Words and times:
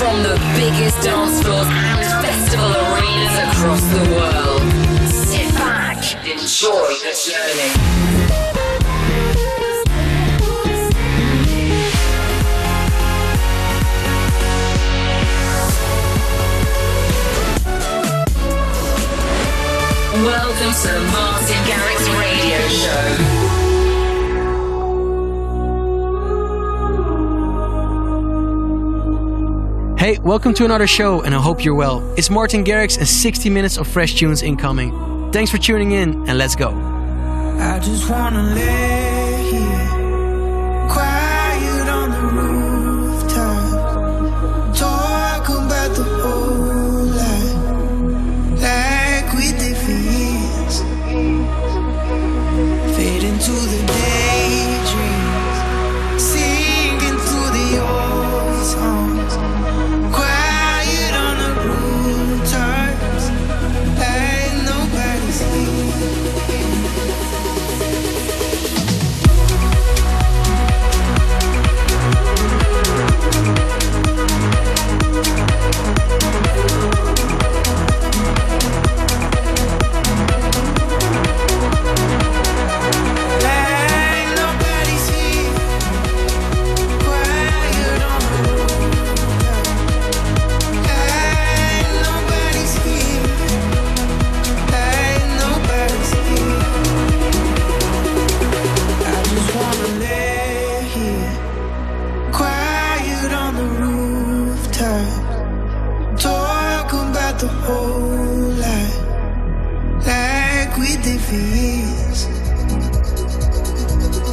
from 0.00 0.22
the 0.22 0.34
biggest 0.56 0.96
dance 1.02 1.42
floors 1.42 1.66
and 1.68 2.24
festival 2.24 2.72
arenas 2.72 3.36
across 3.52 3.82
the 3.92 4.00
world. 4.16 4.62
Sit 5.12 5.52
back, 5.56 6.00
enjoy 6.24 6.88
the 7.04 7.12
journey. 7.28 7.70
Welcome 20.24 20.74
to 20.82 20.92
Martin 21.12 21.62
Garrix 21.68 22.00
Radio 22.18 22.68
Show. 22.68 23.49
Hey, 30.00 30.18
welcome 30.18 30.54
to 30.54 30.64
another 30.64 30.86
show, 30.86 31.20
and 31.20 31.34
I 31.34 31.42
hope 31.42 31.62
you're 31.62 31.74
well. 31.74 32.00
It's 32.16 32.30
Martin 32.30 32.64
Garrix 32.64 32.96
and 32.96 33.06
60 33.06 33.50
minutes 33.50 33.76
of 33.76 33.86
fresh 33.86 34.14
tunes 34.14 34.40
incoming. 34.40 35.30
Thanks 35.30 35.50
for 35.50 35.58
tuning 35.58 35.92
in, 35.92 36.26
and 36.26 36.38
let's 36.38 36.56
go. 36.56 36.70
Years. 111.36 112.26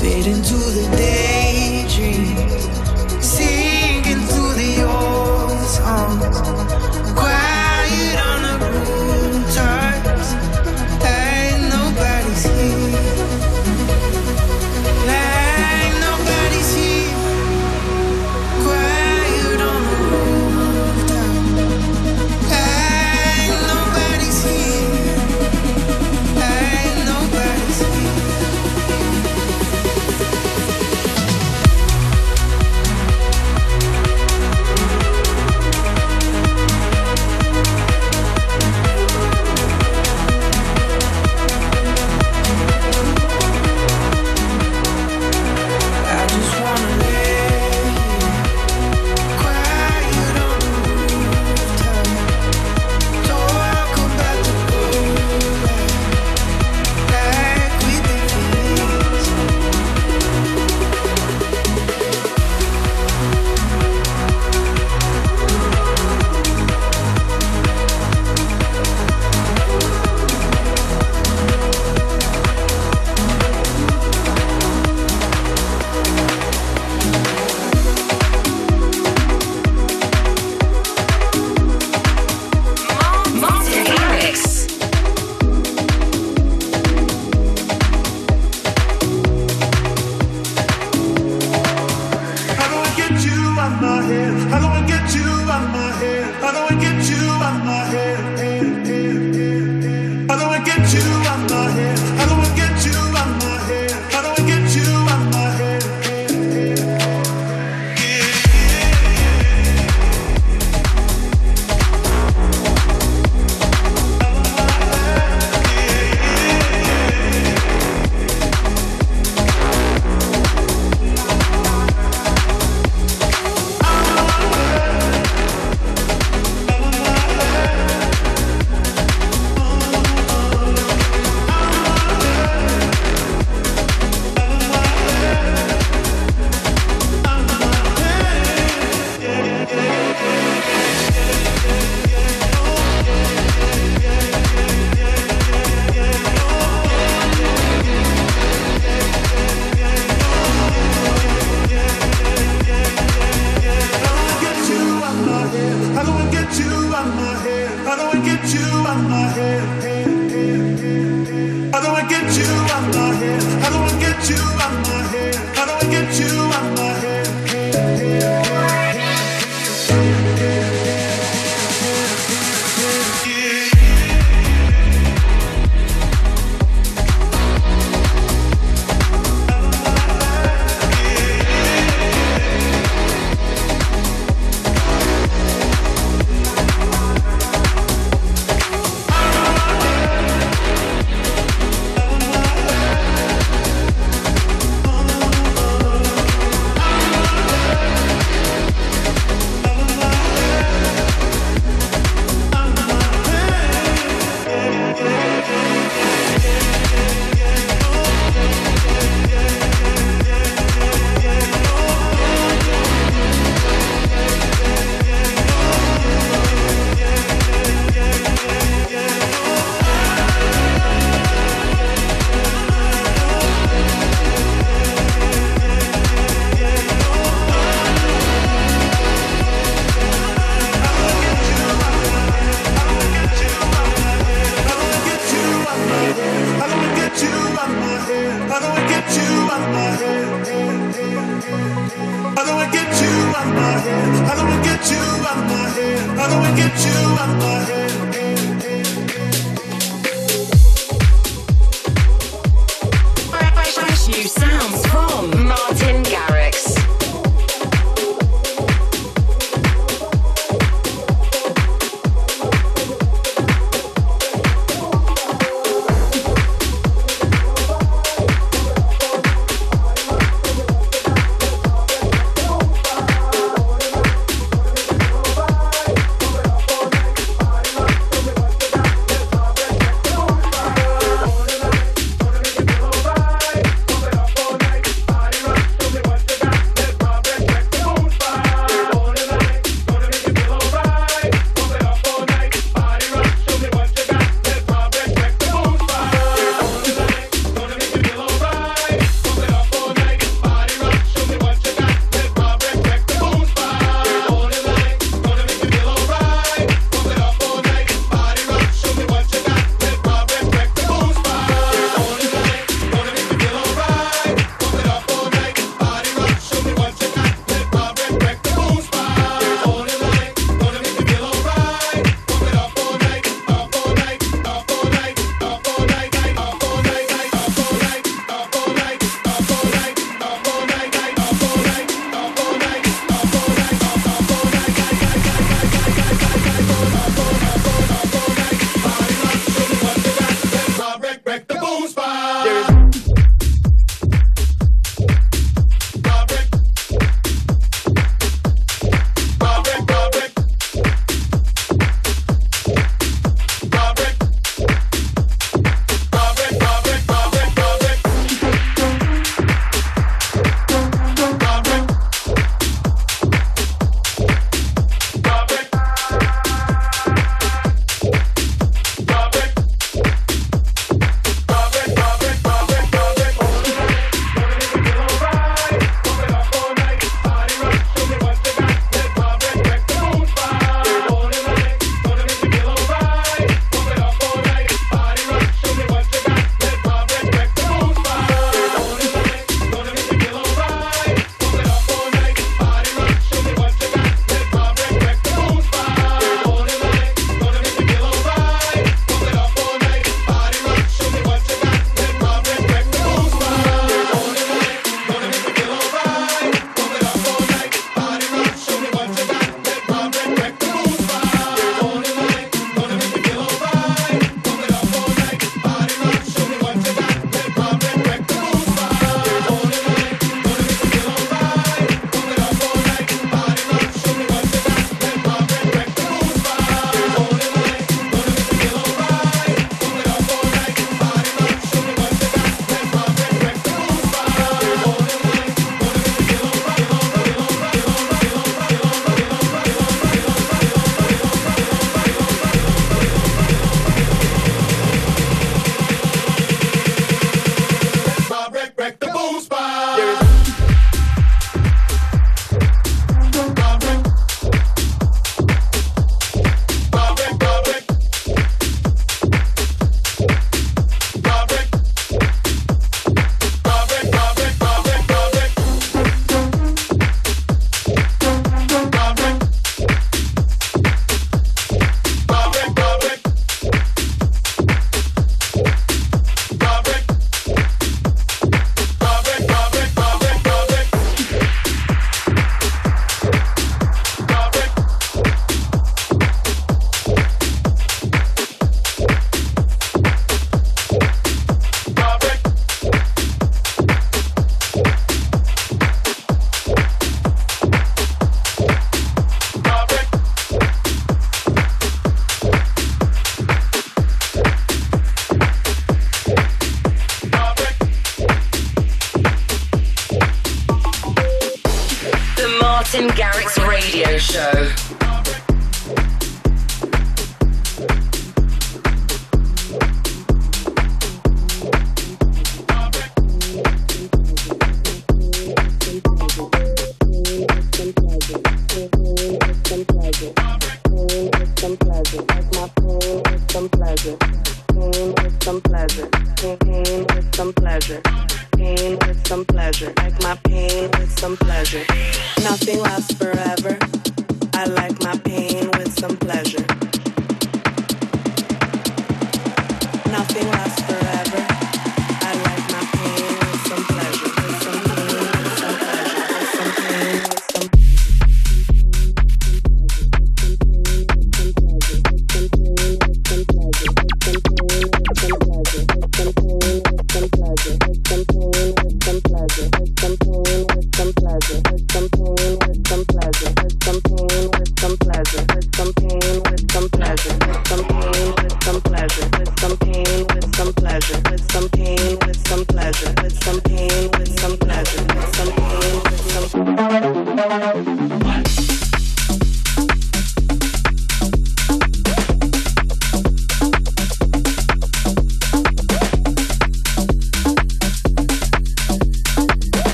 Fade 0.00 0.26
into 0.26 0.56
the 0.76 0.84
daydreams, 0.96 2.64
singing 3.24 3.49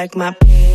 like 0.00 0.16
my 0.16 0.30
pain 0.30 0.69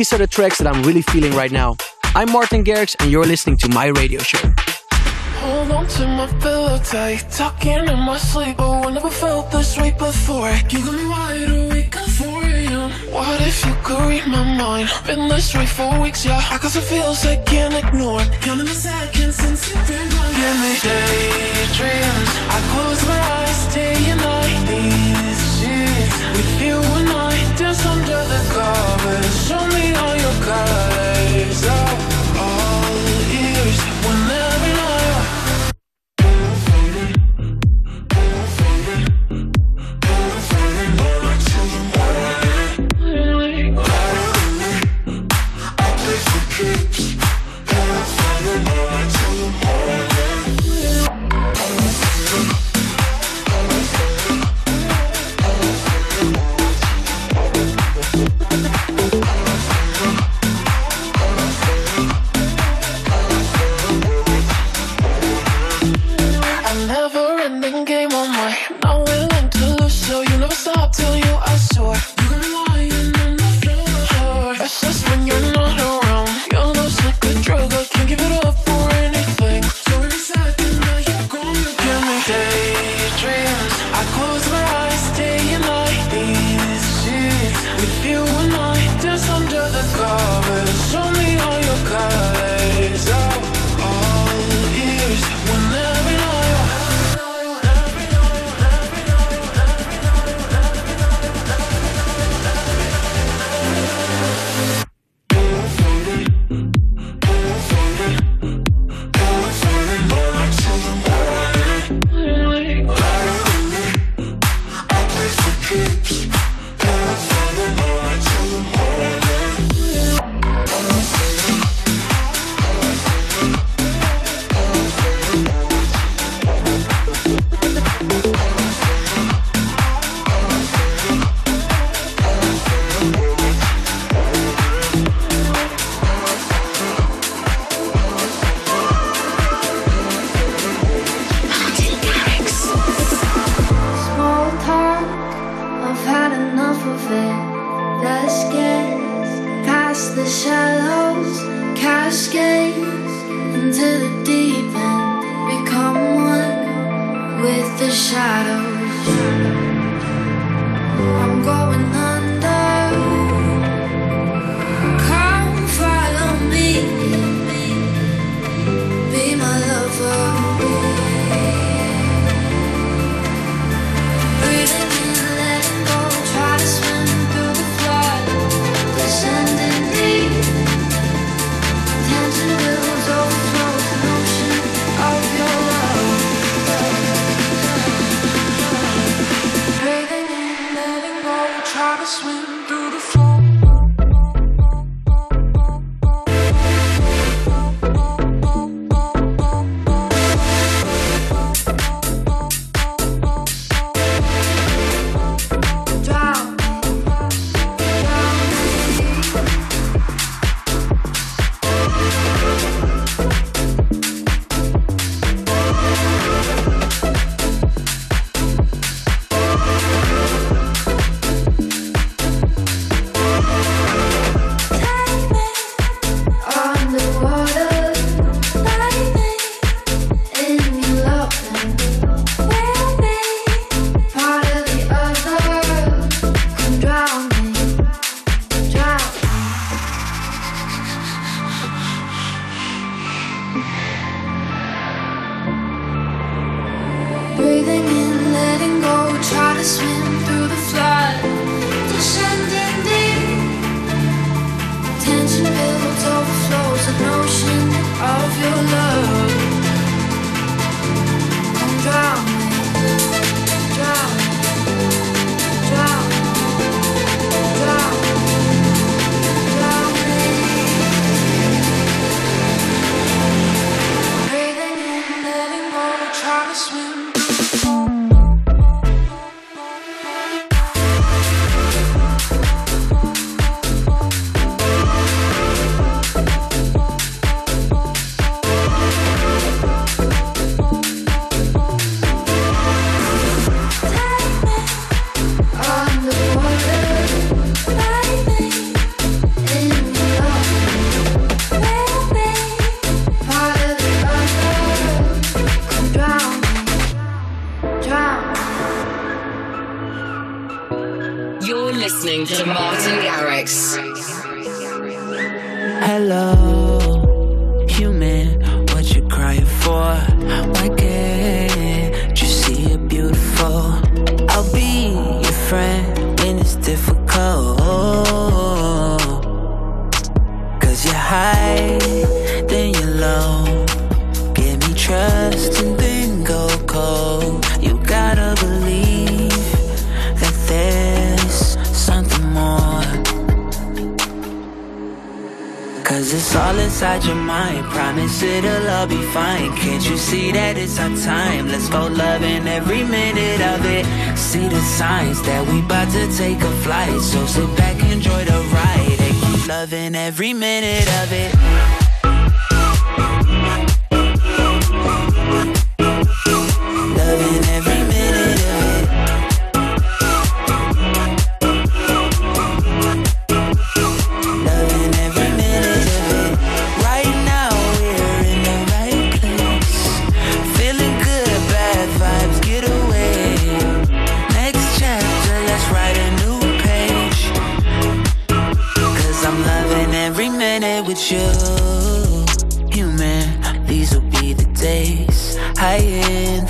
These 0.00 0.14
are 0.14 0.16
the 0.24 0.26
tracks 0.26 0.56
that 0.56 0.66
I'm 0.66 0.82
really 0.82 1.02
feeling 1.02 1.34
right 1.34 1.52
now. 1.52 1.76
I'm 2.14 2.32
Martin 2.32 2.64
Garrix, 2.64 2.96
and 3.00 3.12
you're 3.12 3.26
listening 3.26 3.58
to 3.58 3.68
my 3.68 3.88
radio 4.00 4.20
show. 4.20 4.40
Hold 5.44 5.70
on 5.72 5.86
to 5.88 6.06
my 6.06 6.26
pillow 6.40 6.78
tight, 6.78 7.26
talking 7.30 7.84
in 7.86 7.98
my 8.08 8.16
sleep. 8.16 8.56
Oh, 8.58 8.88
I 8.88 8.92
never 8.92 9.10
felt 9.10 9.50
this 9.50 9.76
way 9.76 9.90
before. 9.90 10.52
You 10.70 10.78
got 10.86 10.94
me 10.94 11.04
wide 11.04 11.50
awake 11.50 11.94
at 11.94 12.08
4 12.08 12.44
a.m. 12.44 12.90
What 13.12 13.42
if 13.42 13.62
you 13.66 13.76
could 13.84 14.00
read 14.08 14.26
my 14.26 14.42
mind? 14.56 14.88
Been 15.06 15.28
this 15.28 15.54
way 15.54 15.66
for 15.66 16.00
weeks, 16.00 16.24
yeah. 16.24 16.40
I 16.50 16.56
got 16.56 16.70
some 16.70 16.82
feels 16.82 17.26
I 17.26 17.36
can't 17.36 17.74
ignore. 17.74 18.24
Counting 18.40 18.68
the 18.72 18.72
seconds 18.72 19.36
since 19.36 19.68
you've 19.68 19.86
been 19.86 20.08
gone. 20.16 20.32
Give 20.32 20.56
me 20.64 20.72
daydreams. 20.80 22.30
I 22.56 22.58
close 22.72 23.02
my 23.06 23.20
eyes 23.36 23.74
day 23.74 23.96
and 24.12 24.20
night. 24.20 24.64
These 24.66 25.49
Show 29.50 29.66
me 29.68 29.92
all 29.94 30.16
your 30.16 30.44
colors. 30.44 31.64
Oh. 31.64 32.09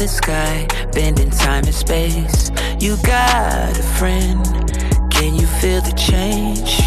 the 0.01 0.09
sky, 0.09 0.67
bending 0.95 1.29
time 1.29 1.63
and 1.65 1.75
space. 1.75 2.51
You 2.81 2.97
got 3.03 3.79
a 3.79 3.83
friend, 3.99 4.43
can 5.13 5.35
you 5.35 5.47
feel 5.61 5.83
the 5.83 5.93
change? 5.93 6.81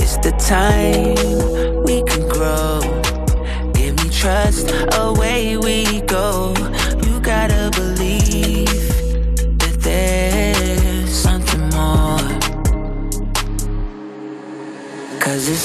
It's 0.00 0.16
the 0.18 0.30
time 0.38 1.82
we 1.82 2.04
can 2.04 2.28
grow. 2.28 2.78
Give 3.72 3.96
me 3.96 4.10
trust, 4.10 4.70
away 4.94 5.56
we 5.56 6.02
go. 6.02 6.15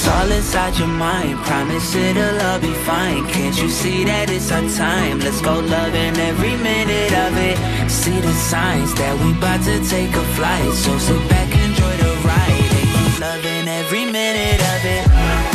It's 0.02 0.10
all 0.10 0.32
inside 0.32 0.76
your 0.80 0.88
mind. 0.88 1.38
Promise 1.44 1.94
it'll 1.94 2.40
all 2.40 2.58
be 2.58 2.74
fine. 2.82 3.24
Can't 3.28 3.56
you 3.62 3.68
see 3.68 4.02
that 4.02 4.30
it's 4.30 4.50
our 4.50 4.68
time? 4.70 5.20
Let's 5.20 5.40
go 5.40 5.60
loving 5.60 6.18
every 6.18 6.56
minute 6.56 7.12
of 7.12 7.38
it. 7.38 7.56
See 7.88 8.18
the 8.18 8.32
signs 8.32 8.92
that 8.94 9.14
we 9.20 9.30
about 9.30 9.62
to 9.62 9.78
take 9.88 10.10
a 10.10 10.24
flight. 10.34 10.72
So 10.72 10.98
sit 10.98 11.22
back, 11.28 11.54
enjoy 11.54 11.96
the 12.02 12.18
ride. 12.26 12.72
And 12.80 12.88
keep 12.98 13.20
loving 13.20 13.68
every 13.68 14.04
minute 14.06 14.60
of 14.74 14.84
it. 14.84 15.51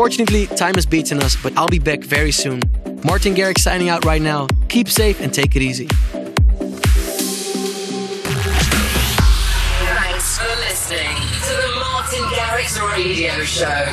Unfortunately, 0.00 0.46
time 0.56 0.76
has 0.76 0.86
beaten 0.86 1.22
us, 1.22 1.36
but 1.36 1.54
I'll 1.58 1.68
be 1.68 1.78
back 1.78 2.00
very 2.02 2.32
soon. 2.32 2.62
Martin 3.04 3.34
Garrix 3.34 3.58
signing 3.58 3.90
out 3.90 4.06
right 4.06 4.22
now. 4.22 4.46
Keep 4.70 4.88
safe 4.88 5.20
and 5.20 5.30
take 5.30 5.56
it 5.56 5.60
easy. 5.60 5.88
Thanks 9.84 10.38
for 10.38 10.48
listening 10.64 11.16
to 11.44 11.52
the 11.52 11.74
Martin 11.78 12.24
Garrix 12.32 12.80
Radio 12.96 13.44
Show. 13.44 13.84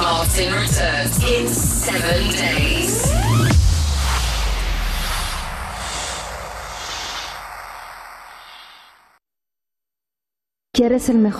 Martin 0.00 0.52
returns 0.54 1.18
in 1.24 1.48
seven 1.48 2.30
days. 2.30 3.10
¿Quieres 10.72 11.08
el 11.08 11.18
mejor? 11.18 11.32